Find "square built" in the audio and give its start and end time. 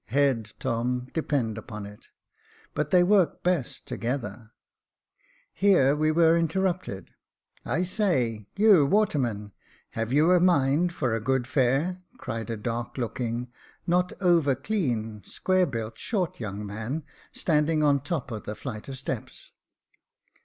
15.23-15.99